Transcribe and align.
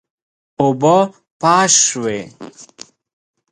اوبه 0.61 0.97
پاش 1.41 1.73
شوې. 1.87 2.19